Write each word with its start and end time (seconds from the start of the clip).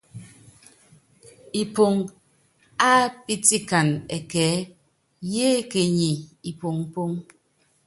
Ipoŋo 1.61 2.03
ápítikana 2.91 3.95
ɛkɛɛ́ 4.15 4.59
yékenyié 5.33 6.11
ipoŋpoŋ. 6.49 7.11